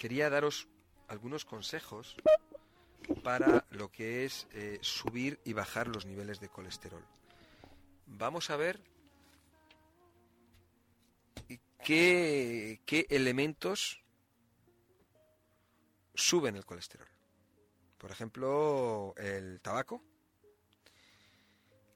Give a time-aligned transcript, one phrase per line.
[0.00, 0.66] quería daros
[1.08, 2.16] algunos consejos
[3.22, 7.04] para lo que es eh, subir y bajar los niveles de colesterol.
[8.06, 8.80] Vamos a ver
[11.84, 14.02] qué, qué elementos
[16.14, 17.08] suben el colesterol.
[17.98, 20.02] Por ejemplo, el tabaco,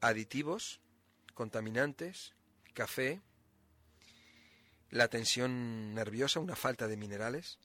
[0.02, 0.82] aditivos,
[1.32, 2.34] contaminantes,
[2.74, 3.22] café,
[4.90, 7.58] la tensión nerviosa, una falta de minerales,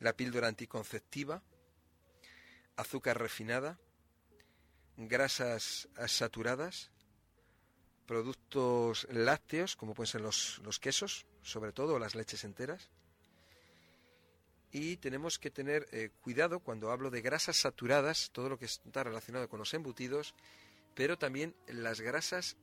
[0.00, 1.42] la píldora anticonceptiva,
[2.76, 3.78] azúcar refinada,
[4.96, 6.90] grasas saturadas,
[8.06, 12.90] productos lácteos, como pueden ser los, los quesos, sobre todo las leches enteras,
[14.70, 19.02] y tenemos que tener eh, cuidado cuando hablo de grasas saturadas, todo lo que está
[19.02, 20.34] relacionado con los embutidos,
[20.94, 22.56] pero también las grasas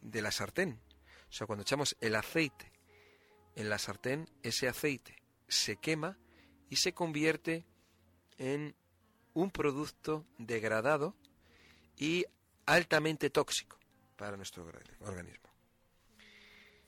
[0.00, 0.80] de la sartén.
[1.28, 2.72] O sea, cuando echamos el aceite
[3.56, 5.16] en la sartén, ese aceite
[5.48, 6.16] se quema
[6.68, 7.64] y se convierte
[8.38, 8.74] en
[9.34, 11.14] un producto degradado
[11.96, 12.24] y
[12.66, 13.78] altamente tóxico
[14.16, 14.64] para nuestro
[15.00, 15.48] organismo.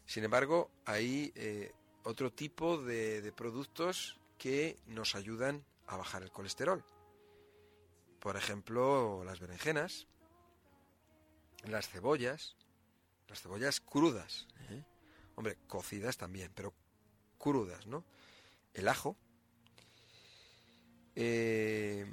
[0.06, 1.72] Sin embargo, hay eh,
[2.04, 6.84] otro tipo de productos que nos ayudan a bajar el colesterol.
[8.20, 10.06] Por ejemplo, las berenjenas,
[11.64, 12.56] las cebollas,
[13.28, 14.82] las cebollas crudas, ¿eh?
[15.36, 16.74] hombre, cocidas también, pero
[17.38, 18.04] crudas, ¿no?
[18.74, 19.16] El ajo,
[21.16, 22.06] eh,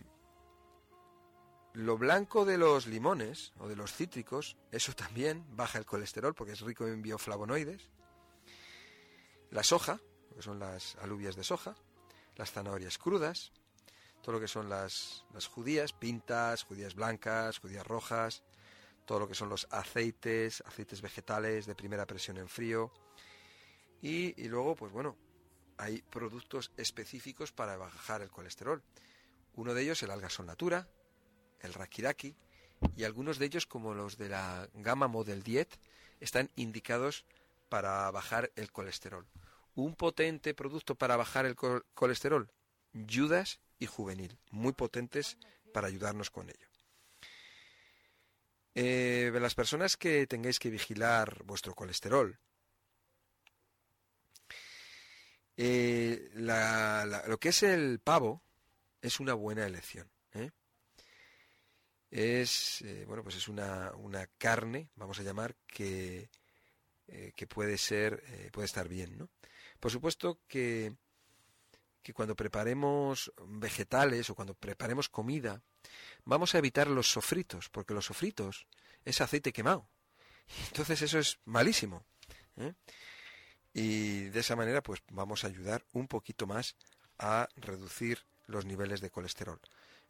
[1.73, 6.53] lo blanco de los limones o de los cítricos, eso también baja el colesterol porque
[6.53, 7.89] es rico en bioflavonoides.
[9.51, 9.99] La soja,
[10.35, 11.75] que son las alubias de soja,
[12.35, 13.51] las zanahorias crudas,
[14.21, 18.43] todo lo que son las, judías, pintas, judías blancas, judías rojas,
[19.05, 22.91] todo lo que son los aceites, aceites vegetales de primera presión en frío.
[24.01, 25.15] Y, luego, pues bueno,
[25.77, 28.83] hay productos específicos para bajar el colesterol.
[29.55, 30.87] Uno de ellos, el algasol natura,
[31.61, 32.35] el rakiraki,
[32.95, 35.79] y algunos de ellos, como los de la gama Model Diet,
[36.19, 37.25] están indicados
[37.69, 39.27] para bajar el colesterol
[39.77, 42.49] un potente producto para bajar el colesterol,
[43.07, 45.37] Judas y Juvenil, muy potentes
[45.71, 46.67] para ayudarnos con ello.
[48.73, 52.39] Eh, las personas que tengáis que vigilar vuestro colesterol,
[55.57, 58.43] eh, lo que es el pavo
[59.01, 60.09] es una buena elección.
[60.33, 60.51] ¿eh?
[62.09, 66.29] Es bueno, pues es una, una, carne, vamos a llamar, que,
[67.35, 69.29] que puede ser, puede estar bien, ¿no?
[69.79, 70.95] Por supuesto que,
[72.07, 75.61] que cuando preparemos vegetales o cuando preparemos comida,
[76.23, 78.65] vamos a evitar los sofritos, porque los sofritos
[79.03, 79.89] es aceite quemado.
[80.67, 82.05] Entonces eso es malísimo.
[82.55, 82.73] ¿eh?
[83.77, 86.75] Y de esa manera pues vamos a ayudar un poquito más
[87.19, 89.59] a reducir los niveles de colesterol.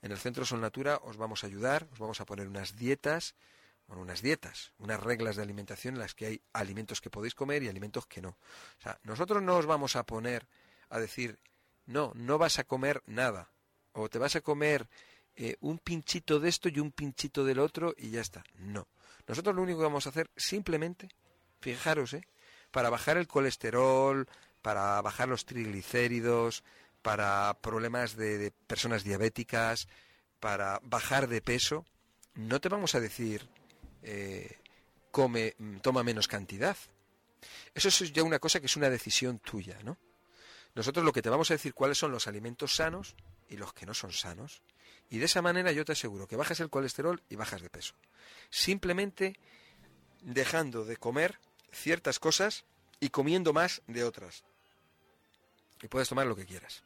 [0.01, 3.35] En el Centro Sol Natura os vamos a ayudar, os vamos a poner unas dietas
[3.87, 7.63] bueno, unas dietas, unas reglas de alimentación en las que hay alimentos que podéis comer
[7.63, 8.29] y alimentos que no.
[8.29, 10.47] O sea, nosotros no os vamos a poner
[10.89, 11.39] a decir,
[11.85, 13.49] no, no vas a comer nada,
[13.93, 14.87] o te vas a comer
[15.35, 18.43] eh, un pinchito de esto y un pinchito del otro y ya está.
[18.55, 18.87] No.
[19.25, 21.09] Nosotros lo único que vamos a hacer simplemente,
[21.59, 22.27] fijaros, ¿eh?
[22.77, 24.27] Para bajar el colesterol,
[24.61, 26.63] para bajar los triglicéridos,
[27.01, 29.87] para problemas de personas diabéticas,
[30.39, 31.87] para bajar de peso,
[32.35, 33.49] no te vamos a decir
[34.03, 34.59] eh,
[35.09, 36.77] come, toma menos cantidad.
[37.73, 39.97] Eso es ya una cosa que es una decisión tuya, ¿no?
[40.75, 43.15] Nosotros lo que te vamos a decir cuáles son los alimentos sanos
[43.49, 44.61] y los que no son sanos.
[45.09, 47.95] Y de esa manera yo te aseguro que bajas el colesterol y bajas de peso.
[48.51, 49.33] Simplemente
[50.21, 51.39] dejando de comer
[51.71, 52.65] ciertas cosas
[52.99, 54.43] y comiendo más de otras.
[55.81, 56.83] Y puedes tomar lo que quieras.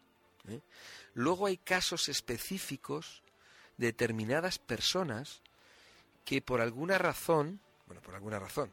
[0.49, 0.59] ¿eh?
[1.13, 3.23] Luego hay casos específicos
[3.77, 5.41] de determinadas personas
[6.25, 8.71] que por alguna razón, bueno, por alguna razón,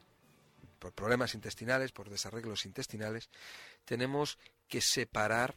[0.78, 3.30] por problemas intestinales, por desarreglos intestinales,
[3.84, 4.38] tenemos
[4.68, 5.56] que separar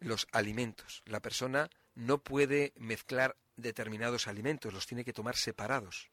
[0.00, 1.02] los alimentos.
[1.06, 6.10] La persona no puede mezclar determinados alimentos, los tiene que tomar separados.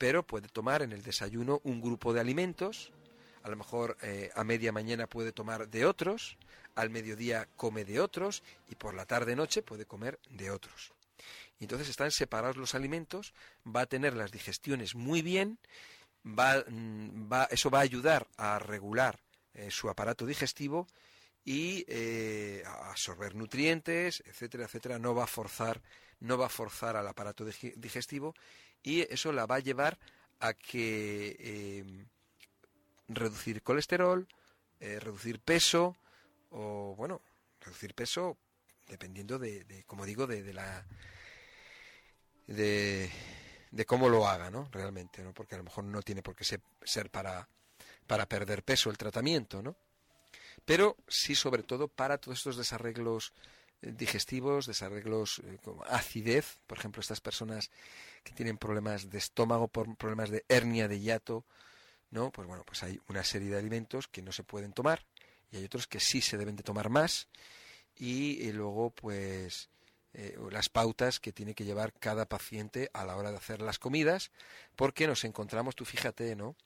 [0.00, 2.90] Pero puede tomar en el desayuno un grupo de alimentos,
[3.42, 6.38] a lo mejor eh, a media mañana puede tomar de otros,
[6.74, 10.94] al mediodía come de otros y por la tarde noche puede comer de otros.
[11.58, 13.34] Y entonces están separados los alimentos,
[13.66, 15.58] va a tener las digestiones muy bien,
[16.24, 19.20] va, mm, eso va a ayudar a regular
[19.52, 20.86] eh, su aparato digestivo
[21.44, 25.82] y eh, a absorber nutrientes, etcétera, etcétera, no va a forzar,
[26.20, 28.34] no va a forzar al aparato digestivo
[28.82, 29.98] y eso la va a llevar
[30.40, 32.06] a que eh,
[33.08, 34.26] reducir colesterol,
[34.80, 35.94] reducir peso
[36.50, 37.20] o bueno,
[37.60, 38.38] reducir peso
[38.90, 40.84] dependiendo de, como digo, de, la
[42.46, 43.10] de,
[43.86, 44.68] cómo lo haga, ¿no?
[44.72, 45.32] Realmente, ¿no?
[45.32, 47.48] Porque a lo mejor no tiene por qué ser, para,
[48.06, 49.76] para perder peso el tratamiento, ¿no?
[50.64, 53.32] Pero sí, sobre todo, para todos estos desarreglos
[53.80, 57.70] eh, digestivos, desarreglos eh, como acidez, por ejemplo, estas personas
[58.22, 61.44] que tienen problemas de estómago, problemas de hernia de hiato,
[62.10, 62.30] ¿no?
[62.30, 65.04] Pues bueno, pues hay una serie de alimentos que no se pueden tomar
[65.50, 67.28] y hay otros que sí se deben de tomar más
[67.96, 69.68] y, luego pues
[70.14, 73.78] eh, las pautas que tiene que llevar cada paciente a la hora de hacer las
[73.78, 74.30] comidas
[74.76, 76.56] porque nos encontramos, tú fíjate, ¿no?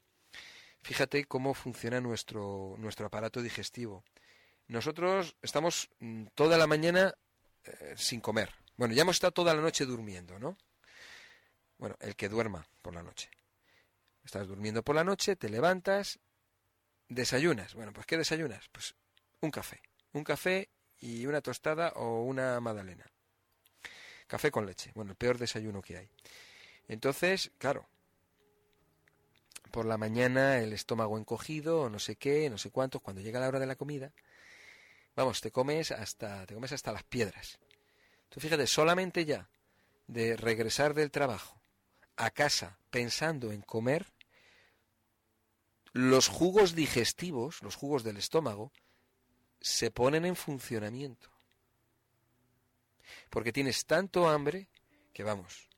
[0.83, 4.05] Fíjate cómo funciona nuestro, nuestro aparato digestivo.
[4.69, 7.15] Nosotros estamos mm, toda la mañana
[7.65, 8.51] eh, sin comer.
[8.77, 10.56] Bueno, ya hemos estado toda la noche durmiendo, ¿no?
[11.79, 13.31] Bueno, el que duerma por la noche.
[14.25, 16.19] Estás durmiendo por la noche, te levantas,
[17.09, 17.75] desayunas.
[17.75, 18.69] Bueno, pues ¿qué desayunas?
[18.73, 18.94] Pues
[19.41, 19.82] un café.
[20.12, 23.05] Un café y una tostada o una magdalena.
[24.26, 24.93] Café con leche.
[24.94, 26.11] Bueno, el peor desayuno que hay.
[26.88, 27.87] Entonces, claro,
[29.70, 33.41] por la mañana el estómago encogido o no sé qué, no sé cuántos, cuando llega
[33.41, 34.12] la hora de la comida,
[35.17, 37.59] vamos, te comes hasta te comes hasta las piedras.
[38.29, 39.49] Tú fíjate, solamente ya
[40.06, 41.61] de regresar del trabajo
[42.17, 44.13] a casa pensando en comer,
[45.93, 48.73] los jugos digestivos, los jugos del estómago,
[49.61, 51.31] se ponen en funcionamiento.
[53.31, 54.69] Porque tienes tanto hambre
[55.13, 55.69] que vamos.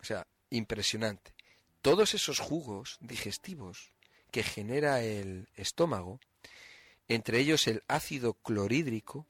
[0.00, 1.34] O sea, impresionante.
[1.82, 3.92] Todos esos jugos digestivos
[4.30, 6.20] que genera el estómago,
[7.08, 9.26] entre ellos el ácido clorhídrico,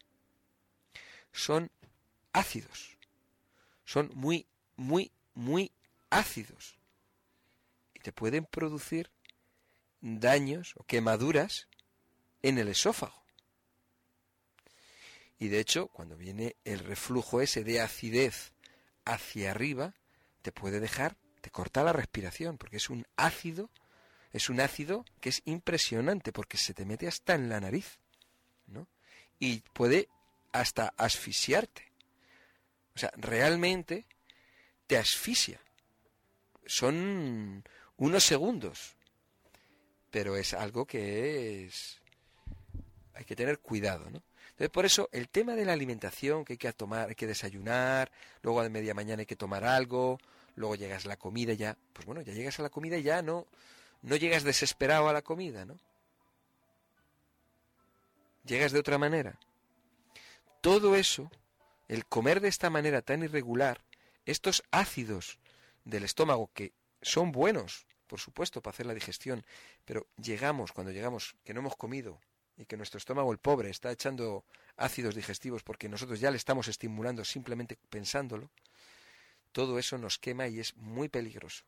[1.33, 1.71] son
[2.33, 2.99] ácidos.
[3.85, 4.47] Son muy,
[4.81, 5.71] muy, muy
[6.09, 6.81] ácidos
[8.03, 9.11] te pueden producir
[10.01, 11.69] daños o quemaduras
[12.43, 13.23] en el esófago.
[15.39, 18.53] Y de hecho, cuando viene el reflujo ese de acidez
[19.05, 19.95] hacia arriba,
[20.43, 23.71] te puede dejar, te corta la respiración, porque es un ácido,
[24.33, 27.99] es un ácido que es impresionante, porque se te mete hasta en la nariz,
[28.67, 28.87] ¿no?
[29.39, 30.09] Y puede
[30.53, 31.91] hasta asfixiarte.
[32.95, 34.07] O sea, realmente
[34.91, 35.61] te asfixia.
[36.67, 37.63] Son
[37.97, 38.97] unos segundos.
[40.11, 42.01] Pero es algo que es...
[43.15, 44.21] Hay que tener cuidado, ¿no?
[44.49, 48.11] Entonces, por eso, el tema de la alimentación, que hay que tomar, hay que desayunar,
[48.43, 50.19] luego de media mañana hay que tomar algo,
[50.57, 53.23] luego llegas a la comida ya, pues bueno, ya llegas a la comida y ya
[53.23, 53.47] no,
[54.03, 55.79] no llegas desesperado a la comida, ¿no?
[58.45, 59.39] Llegas de otra manera.
[60.61, 61.31] Todo eso,
[61.87, 63.85] el comer de esta manera tan irregular,
[64.31, 65.39] estos ácidos
[65.85, 66.73] del estómago que
[67.03, 69.45] son buenos, por supuesto, para hacer la digestión,
[69.85, 72.21] pero llegamos, cuando llegamos, que no hemos comido
[72.57, 74.45] y que nuestro estómago, el pobre, está echando
[74.77, 78.51] ácidos digestivos porque nosotros ya le estamos estimulando simplemente pensándolo,
[79.53, 81.65] todo eso nos quema y es muy peligroso.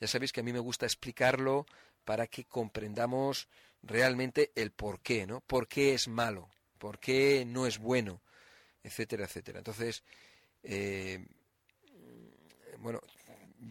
[0.00, 1.66] Ya sabéis que a mí me gusta explicarlo
[2.04, 3.48] para que comprendamos
[3.82, 5.40] realmente el por qué, ¿no?
[5.42, 6.48] ¿Por qué es malo?
[6.78, 8.20] ¿Por qué no es bueno?
[8.82, 9.58] Etcétera, etcétera.
[9.58, 10.02] Entonces,
[10.62, 11.24] eh,
[12.84, 13.00] bueno,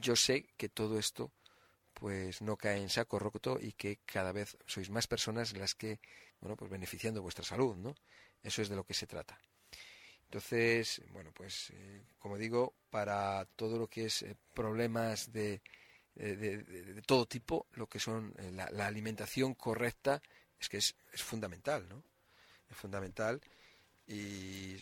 [0.02, 1.32] yo sé que todo esto
[1.94, 6.00] pues no cae en saco roto y que cada vez sois más personas las que,
[6.42, 7.94] bueno, pues beneficiando vuestra salud, ¿no?
[8.42, 9.40] Eso es de lo que se trata.
[10.26, 15.62] Entonces, bueno, pues eh, como digo, para todo lo que es eh, problemas de,
[16.16, 20.24] de, todo tipo, lo que son eh, la, alimentación correcta
[20.60, 22.04] es que es, es, fundamental, ¿no?
[22.68, 23.40] Es fundamental
[24.08, 24.78] y,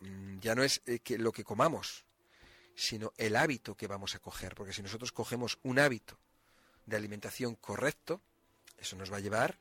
[0.00, 2.06] mm, ya no es que lo que comamos,
[2.74, 6.18] sino el hábito que vamos a coger, porque si nosotros cogemos un hábito
[6.86, 8.20] de alimentación correcto,
[8.78, 9.58] eso nos va a llevar,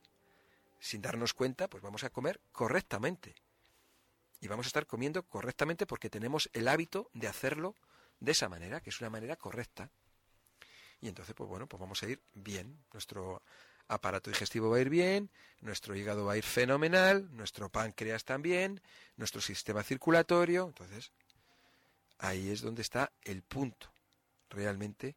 [0.80, 3.36] sin darnos cuenta, pues vamos a comer correctamente.
[4.39, 7.75] Y vamos a estar comiendo correctamente porque tenemos el hábito de hacerlo
[8.20, 9.91] de esa manera, que es una manera correcta.
[11.00, 12.84] Y entonces, pues bueno, pues vamos a ir bien.
[12.91, 13.44] Nuestro
[13.88, 18.82] aparato digestivo va a ir bien, nuestro hígado va a ir fenomenal, nuestro páncreas también,
[19.18, 20.68] nuestro sistema circulatorio.
[20.68, 21.12] Entonces,
[22.21, 23.91] ahí es donde está el punto
[24.49, 25.15] realmente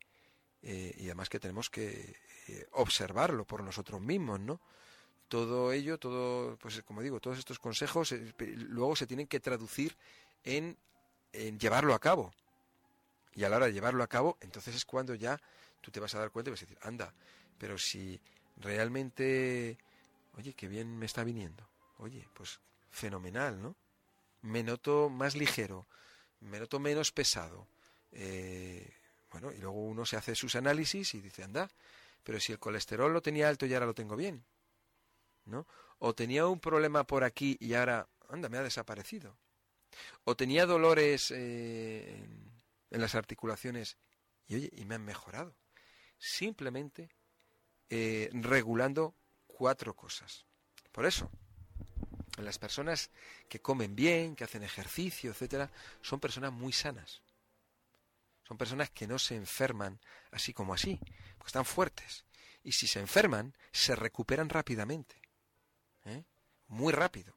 [0.63, 2.17] eh, y además que tenemos que
[2.49, 4.61] eh, observarlo por nosotros mismos, ¿no?
[5.29, 9.97] Todo ello, todo, pues como digo, todos estos consejos eh, luego se tienen que traducir
[10.43, 10.79] en,
[11.33, 12.33] en llevarlo a cabo.
[13.35, 15.41] Y a la hora de llevarlo a cabo, entonces es cuando ya
[15.81, 17.13] tú te vas a dar cuenta y vas a decir, anda,
[17.59, 18.21] pero si
[18.57, 19.77] realmente,
[20.37, 21.69] oye, qué bien me está viniendo.
[21.99, 23.77] Oye, pues fenomenal, ¿no?
[24.43, 25.87] Me noto más ligero,
[26.45, 27.67] me noto menos pesado.
[28.13, 28.93] Eh,
[29.31, 31.69] bueno, y luego uno se hace sus análisis y dice, anda,
[32.23, 34.45] pero si el colesterol lo tenía alto y ahora lo tengo bien,
[35.47, 35.67] ¿no?
[35.99, 39.37] O tenía un problema por aquí y ahora, anda, me ha desaparecido.
[40.25, 42.25] O tenía dolores eh,
[42.91, 43.97] en, las articulaciones
[44.47, 45.55] y oye, y me han mejorado.
[46.19, 47.11] Simplemente
[47.91, 49.15] eh, regulando
[49.47, 50.47] cuatro cosas.
[50.93, 51.31] Por eso,
[52.43, 53.11] las personas
[53.49, 55.71] que comen bien, que hacen ejercicio, etcétera,
[56.03, 57.23] son personas muy sanas.
[58.47, 60.01] Son personas que no se enferman
[60.33, 60.99] así como así,
[61.39, 62.25] porque están fuertes.
[62.63, 65.17] Y si se enferman, se recuperan rápidamente.
[66.05, 66.25] ¿eh?
[66.69, 67.37] Muy rápido.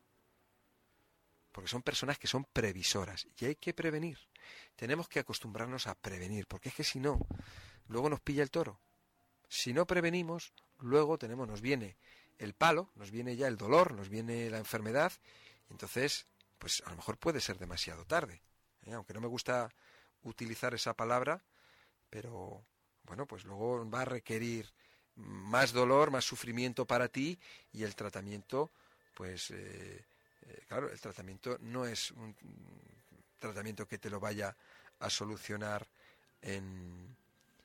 [1.52, 3.28] Porque son personas que son previsoras.
[3.38, 4.20] Y hay que prevenir.
[4.76, 7.20] Tenemos que acostumbrarnos a prevenir, porque es que si no,
[7.88, 8.80] luego nos pilla el toro.
[9.50, 11.98] Si no prevenimos, luego tenemos, nos viene
[12.38, 15.12] el palo, nos viene ya el dolor, nos viene la enfermedad,
[15.70, 16.26] y entonces,
[16.58, 18.42] pues a lo mejor puede ser demasiado tarde.
[18.86, 18.94] ¿eh?
[18.94, 19.70] Aunque no me gusta
[20.24, 21.44] utilizar esa palabra,
[22.10, 22.64] pero
[23.04, 24.72] bueno, pues luego va a requerir
[25.16, 27.40] más dolor, más sufrimiento para ti
[27.74, 28.72] y el tratamiento,
[29.14, 30.06] pues eh,
[30.44, 32.36] eh, claro, el tratamiento no es un
[33.40, 34.56] tratamiento que te lo vaya
[35.00, 35.88] a solucionar
[36.42, 37.16] en,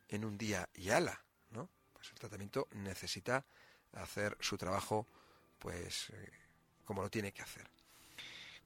[0.08, 1.68] en un día y ala, ¿no?
[1.92, 3.44] Pues el tratamiento necesita
[3.94, 5.06] hacer su trabajo,
[5.58, 6.30] pues eh,
[6.84, 7.68] como lo tiene que hacer.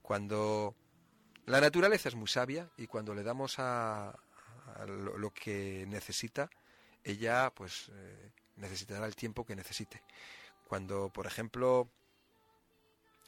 [0.02, 0.74] Cuando
[1.46, 4.18] la naturaleza es muy sabia y cuando le damos a,
[4.86, 6.50] lo, que necesita,
[7.02, 10.02] ella pues eh, necesitará el tiempo que necesite.
[10.68, 11.88] Cuando, por ejemplo,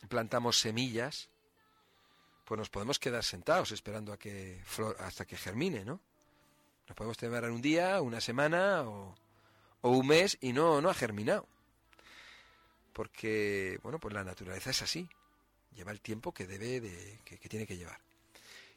[0.09, 1.31] plantamos semillas,
[2.45, 4.63] pues nos podemos quedar sentados esperando a que
[4.99, 6.01] hasta que germine, ¿no?
[6.89, 9.15] Nos podemos tener un día, una semana o,
[9.83, 11.47] o un mes y no, no ha germinado
[12.99, 15.09] porque, bueno, pues la naturaleza es así,
[15.73, 18.01] lleva el tiempo que debe de, que, tiene que llevar.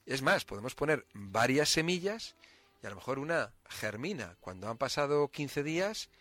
[0.06, 2.36] Es más, podemos poner varias semillas
[2.84, 6.12] y a lo mejor una germina cuando han pasado 15 días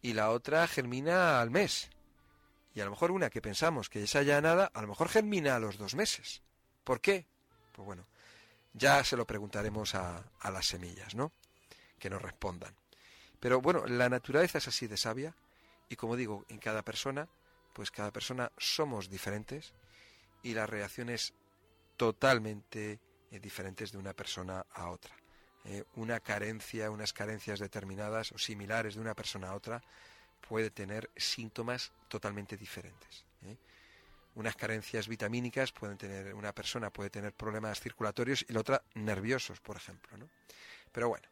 [0.00, 1.90] y la otra germina al mes.
[2.72, 5.56] Y a lo mejor una que pensamos que es ya nada, a lo mejor germina
[5.56, 6.42] a los dos meses.
[6.84, 7.26] ¿Por qué?
[7.72, 8.06] Pues bueno,
[8.74, 11.32] ya se lo preguntaremos a, a las semillas, ¿no?
[11.98, 12.76] Que nos respondan.
[13.40, 15.34] Pero bueno, la naturaleza es así de sabia
[15.88, 17.28] y como digo, en cada persona
[17.72, 19.74] pues cada persona somos diferentes
[20.42, 21.34] y las reacciones
[21.96, 22.98] totalmente
[23.30, 25.14] eh, diferentes de una persona a otra.
[25.64, 29.82] Eh, una carencia, unas carencias determinadas o similares de una persona a otra
[30.48, 33.26] puede tener síntomas totalmente diferentes.
[33.44, 33.56] ¿eh?
[34.34, 39.60] Unas carencias vitamínicas pueden tener, una persona puede tener problemas circulatorios y la otra nerviosos,
[39.60, 40.16] por ejemplo.
[40.16, 40.28] ¿no?
[40.92, 41.28] Pero bueno,